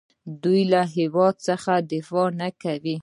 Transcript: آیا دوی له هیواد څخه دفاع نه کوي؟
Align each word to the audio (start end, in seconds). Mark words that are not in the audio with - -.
آیا 0.07 0.33
دوی 0.43 0.61
له 0.71 0.81
هیواد 0.95 1.35
څخه 1.47 1.73
دفاع 1.91 2.27
نه 2.39 2.49
کوي؟ 2.61 2.95